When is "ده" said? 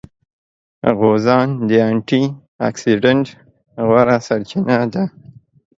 4.93-5.03